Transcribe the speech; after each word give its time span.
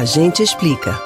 A 0.00 0.04
gente 0.06 0.42
explica. 0.42 0.98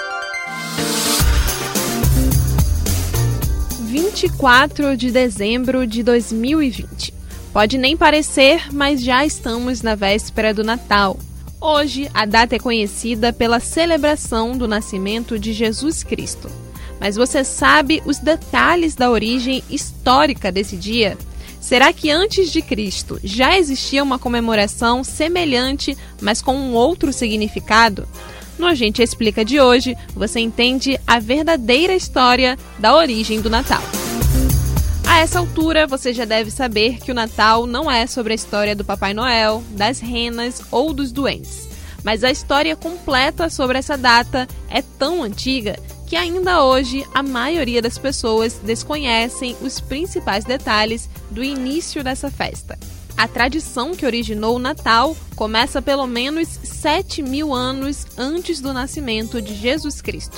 24 3.81 4.97
de 4.97 5.10
dezembro 5.10 5.84
de 5.84 6.00
2020. 6.05 7.12
Pode 7.52 7.76
nem 7.76 7.96
parecer, 7.96 8.72
mas 8.72 9.02
já 9.02 9.27
estamos 9.27 9.82
na 9.82 9.96
véspera 9.96 10.54
do 10.54 10.62
Natal. 10.62 11.18
Hoje, 11.61 12.09
a 12.14 12.25
data 12.25 12.54
é 12.54 12.59
conhecida 12.61 13.32
pela 13.32 13.59
celebração 13.59 14.57
do 14.57 14.69
nascimento 14.69 15.41
de 15.41 15.53
Jesus 15.53 16.05
Cristo. 16.05 16.49
Mas 17.01 17.17
você 17.17 17.43
sabe 17.43 18.01
os 18.07 18.19
detalhes 18.19 18.95
da 18.95 19.11
origem 19.11 19.61
histórica 19.69 20.53
desse 20.53 20.77
dia? 20.77 21.19
Será 21.61 21.93
que 21.93 22.13
antes 22.13 22.53
de 22.53 22.63
Cristo 22.63 23.19
já 23.25 23.59
existia 23.59 24.05
uma 24.05 24.21
comemoração 24.21 25.03
semelhante, 25.03 25.99
mas 26.21 26.41
com 26.41 26.55
um 26.55 26.75
outro 26.75 27.13
significado? 27.13 28.07
No 28.59 28.66
A 28.66 28.75
Gente 28.75 29.02
Explica 29.02 29.45
de 29.45 29.60
hoje, 29.60 29.97
você 30.15 30.41
entende 30.41 30.98
a 31.06 31.19
verdadeira 31.19 31.95
história 31.95 32.56
da 32.79 32.95
origem 32.95 33.41
do 33.41 33.51
Natal. 33.51 33.83
A 35.06 35.19
essa 35.19 35.38
altura, 35.38 35.87
você 35.87 36.12
já 36.12 36.24
deve 36.24 36.51
saber 36.51 36.98
que 36.98 37.10
o 37.10 37.15
Natal 37.15 37.66
não 37.66 37.91
é 37.91 38.06
sobre 38.06 38.32
a 38.32 38.37
história 38.37 38.74
do 38.74 38.84
Papai 38.84 39.15
Noel, 39.15 39.62
das 39.70 40.01
renas 40.01 40.62
ou 40.70 40.93
dos 40.93 41.12
duendes. 41.12 41.69
Mas 42.02 42.23
a 42.23 42.30
história 42.30 42.77
completa 42.77 43.48
sobre 43.48 43.79
essa 43.79 43.96
data 43.96 44.46
é 44.68 44.82
tão 44.82 45.23
antiga 45.23 45.77
que 46.07 46.16
ainda 46.16 46.62
hoje 46.62 47.05
a 47.15 47.23
maioria 47.23 47.80
das 47.80 47.98
pessoas 47.98 48.60
desconhecem 48.62 49.57
os 49.62 49.80
principais 49.80 50.45
detalhes 50.45 51.09
do 51.30 51.43
início 51.43 52.05
dessa 52.05 52.30
festa. 52.30 52.79
A 53.16 53.28
tradição 53.28 53.95
que 53.95 54.04
originou 54.04 54.56
o 54.56 54.59
Natal 54.59 55.16
começa 55.36 55.80
pelo 55.80 56.06
menos 56.06 56.48
7 56.48 57.23
mil 57.23 57.54
anos 57.54 58.06
antes 58.18 58.60
do 58.60 58.73
nascimento 58.73 59.40
de 59.40 59.54
Jesus 59.54 60.02
Cristo. 60.02 60.37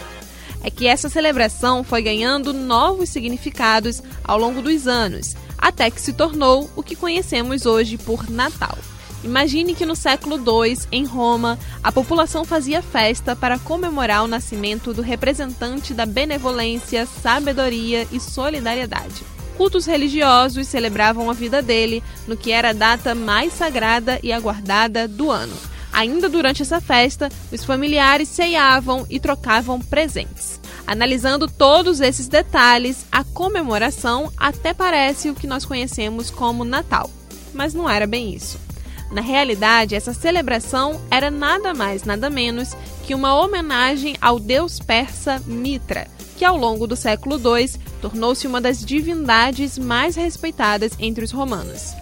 É 0.63 0.71
que 0.71 0.87
essa 0.87 1.09
celebração 1.09 1.83
foi 1.83 2.03
ganhando 2.03 2.53
novos 2.53 3.09
significados 3.09 4.03
ao 4.23 4.39
longo 4.39 4.61
dos 4.61 4.87
anos, 4.87 5.35
até 5.57 5.91
que 5.91 6.01
se 6.01 6.13
tornou 6.13 6.71
o 6.77 6.83
que 6.83 6.95
conhecemos 6.95 7.65
hoje 7.65 7.97
por 7.97 8.29
Natal. 8.29 8.77
Imagine 9.25 9.75
que 9.75 9.87
no 9.87 9.97
século 9.97 10.37
II, 10.37 10.79
em 10.93 11.05
Roma, 11.05 11.59
a 11.83 11.91
população 11.91 12.45
fazia 12.45 12.83
festa 12.83 13.35
para 13.35 13.59
comemorar 13.59 14.23
o 14.23 14.29
nascimento 14.29 14.93
do 14.93 15.03
representante 15.03 15.95
da 15.95 16.05
benevolência, 16.05 17.07
sabedoria 17.07 18.07
e 18.13 18.21
solidariedade. 18.21 19.36
Cultos 19.57 19.87
religiosos 19.87 20.69
celebravam 20.69 21.31
a 21.31 21.33
vida 21.33 21.63
dele 21.63 22.03
no 22.27 22.37
que 22.37 22.53
era 22.53 22.71
a 22.71 22.75
data 22.75 23.15
mais 23.15 23.53
sagrada 23.55 24.21
e 24.23 24.33
aguardada 24.33 25.09
do 25.09 25.31
ano. 25.31 25.57
Ainda 25.93 26.29
durante 26.29 26.61
essa 26.61 26.79
festa, 26.79 27.31
os 27.51 27.65
familiares 27.65 28.29
ceiavam 28.29 29.07
e 29.09 29.19
trocavam 29.19 29.81
presentes. 29.81 30.61
Analisando 30.87 31.49
todos 31.49 32.01
esses 32.01 32.29
detalhes, 32.29 33.07
a 33.11 33.25
comemoração 33.25 34.31
até 34.37 34.75
parece 34.75 35.31
o 35.31 35.35
que 35.35 35.47
nós 35.47 35.65
conhecemos 35.65 36.31
como 36.31 36.65
Natal. 36.65 37.11
Mas 37.55 37.73
não 37.73 37.89
era 37.89 38.07
bem 38.07 38.35
isso. 38.35 38.59
Na 39.11 39.23
realidade, 39.23 39.95
essa 39.95 40.13
celebração 40.13 41.01
era 41.11 41.31
nada 41.31 41.73
mais, 41.73 42.05
nada 42.05 42.29
menos 42.29 42.77
que 43.07 43.15
uma 43.15 43.35
homenagem 43.35 44.17
ao 44.21 44.39
deus 44.39 44.79
persa 44.79 45.43
Mitra, 45.47 46.09
que 46.37 46.45
ao 46.45 46.57
longo 46.57 46.87
do 46.87 46.95
século 46.95 47.37
II 47.37 47.71
tornou-se 48.01 48.47
uma 48.47 48.61
das 48.61 48.85
divindades 48.85 49.79
mais 49.79 50.15
respeitadas 50.15 50.93
entre 50.99 51.25
os 51.25 51.33
romanos. 51.33 51.95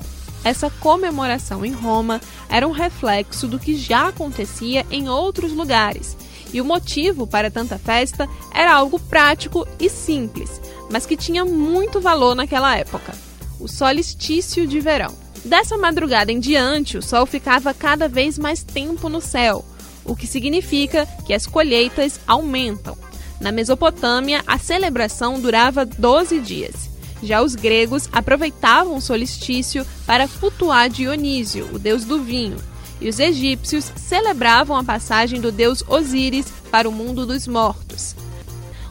Essa 0.44 0.68
comemoração 0.68 1.64
em 1.64 1.72
Roma 1.72 2.20
era 2.48 2.68
um 2.68 2.72
reflexo 2.72 3.48
do 3.48 3.58
que 3.58 3.74
já 3.76 4.08
acontecia 4.08 4.84
em 4.90 5.08
outros 5.08 5.52
lugares, 5.52 6.16
e 6.52 6.60
o 6.60 6.64
motivo 6.64 7.26
para 7.26 7.50
tanta 7.50 7.78
festa 7.78 8.28
era 8.52 8.74
algo 8.74 9.00
prático 9.00 9.66
e 9.80 9.88
simples, 9.88 10.60
mas 10.90 11.06
que 11.06 11.16
tinha 11.16 11.44
muito 11.44 12.00
valor 12.00 12.34
naquela 12.34 12.76
época: 12.76 13.14
o 13.58 13.66
solstício 13.66 14.66
de 14.66 14.80
verão. 14.80 15.14
Dessa 15.44 15.76
madrugada 15.76 16.30
em 16.30 16.40
diante, 16.40 16.96
o 16.96 17.02
sol 17.02 17.26
ficava 17.26 17.74
cada 17.74 18.08
vez 18.08 18.38
mais 18.38 18.62
tempo 18.62 19.08
no 19.08 19.20
céu, 19.20 19.64
o 20.04 20.14
que 20.14 20.26
significa 20.26 21.06
que 21.26 21.34
as 21.34 21.46
colheitas 21.46 22.20
aumentam. 22.26 22.96
Na 23.44 23.52
Mesopotâmia, 23.52 24.42
a 24.46 24.56
celebração 24.56 25.38
durava 25.38 25.84
12 25.84 26.40
dias. 26.40 26.88
Já 27.22 27.42
os 27.42 27.54
gregos 27.54 28.08
aproveitavam 28.10 28.96
o 28.96 29.02
solstício 29.02 29.86
para 30.06 30.26
cultuar 30.26 30.88
Dionísio, 30.88 31.68
o 31.70 31.78
deus 31.78 32.06
do 32.06 32.22
vinho, 32.22 32.56
e 33.02 33.06
os 33.06 33.20
egípcios 33.20 33.92
celebravam 33.96 34.74
a 34.74 34.82
passagem 34.82 35.42
do 35.42 35.52
deus 35.52 35.84
Osíris 35.86 36.46
para 36.70 36.88
o 36.88 36.92
mundo 36.92 37.26
dos 37.26 37.46
mortos. 37.46 38.16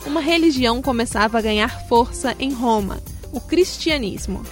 Uma 0.05 0.21
religião 0.21 0.83
começava 0.83 1.39
a 1.39 1.41
ganhar 1.41 1.87
força 1.87 2.35
em 2.37 2.53
Roma, 2.53 3.01
o 3.31 3.39
cristianismo. 3.39 4.43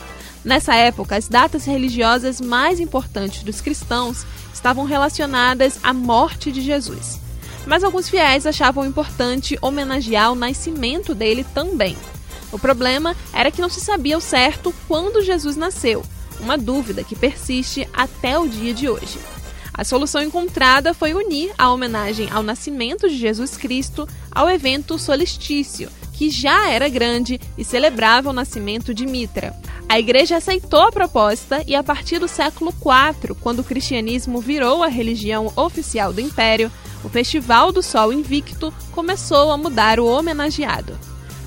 Nessa 0.44 0.73
época, 0.73 1.16
as 1.16 1.28
datas 1.28 1.63
religiosas 1.66 2.41
mais 2.41 2.79
importantes 2.79 3.44
dos 3.44 3.62
cristãos 3.62 4.25
estavam 4.51 4.83
relacionadas 4.83 5.78
à 5.83 5.94
morte 5.94 6.51
de 6.51 6.59
Jesus. 6.59 7.19
Mas 7.66 7.83
alguns 7.83 8.09
fiéis 8.09 8.45
achavam 8.45 8.85
importante 8.85 9.57
homenagear 9.61 10.31
o 10.31 10.35
nascimento 10.35 11.13
dele 11.13 11.45
também. 11.53 11.95
O 12.51 12.59
problema 12.59 13.16
era 13.31 13.51
que 13.51 13.61
não 13.61 13.69
se 13.69 13.79
sabia 13.79 14.16
ao 14.16 14.22
certo 14.22 14.73
quando 14.88 15.23
Jesus 15.23 15.55
nasceu, 15.55 16.03
uma 16.39 16.57
dúvida 16.57 17.03
que 17.03 17.16
persiste 17.16 17.88
até 17.94 18.38
o 18.38 18.47
dia 18.47 18.73
de 18.73 18.89
hoje. 18.89 19.19
A 19.73 19.85
solução 19.85 20.21
encontrada 20.21 20.94
foi 20.94 21.13
unir 21.13 21.53
a 21.57 21.71
homenagem 21.71 22.29
ao 22.29 22.44
nascimento 22.44 23.07
de 23.07 23.17
Jesus 23.17 23.55
Cristo 23.55 24.07
ao 24.29 24.50
evento 24.50 25.00
solstício, 25.00 25.89
que 26.21 26.29
já 26.29 26.69
era 26.69 26.87
grande 26.87 27.41
e 27.57 27.65
celebrava 27.65 28.29
o 28.29 28.33
nascimento 28.33 28.93
de 28.93 29.07
Mitra. 29.07 29.55
A 29.89 29.97
igreja 29.97 30.37
aceitou 30.37 30.81
a 30.81 30.91
proposta 30.91 31.63
e, 31.65 31.73
a 31.73 31.81
partir 31.81 32.19
do 32.19 32.27
século 32.27 32.71
IV, 32.71 33.33
quando 33.41 33.61
o 33.61 33.63
cristianismo 33.63 34.39
virou 34.39 34.83
a 34.83 34.87
religião 34.87 35.51
oficial 35.55 36.13
do 36.13 36.21
império, 36.21 36.71
o 37.03 37.09
Festival 37.09 37.71
do 37.71 37.81
Sol 37.81 38.13
Invicto 38.13 38.71
começou 38.91 39.51
a 39.51 39.57
mudar 39.57 39.99
o 39.99 40.05
homenageado. 40.05 40.95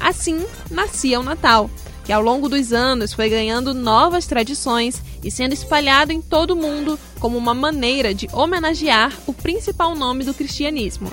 Assim, 0.00 0.44
nascia 0.68 1.20
o 1.20 1.22
Natal, 1.22 1.70
que 2.04 2.12
ao 2.12 2.20
longo 2.20 2.48
dos 2.48 2.72
anos 2.72 3.12
foi 3.12 3.28
ganhando 3.28 3.72
novas 3.72 4.26
tradições 4.26 5.00
e 5.22 5.30
sendo 5.30 5.52
espalhado 5.52 6.10
em 6.10 6.20
todo 6.20 6.50
o 6.50 6.56
mundo 6.56 6.98
como 7.20 7.38
uma 7.38 7.54
maneira 7.54 8.12
de 8.12 8.28
homenagear 8.32 9.12
o 9.24 9.32
principal 9.32 9.94
nome 9.94 10.24
do 10.24 10.34
cristianismo, 10.34 11.12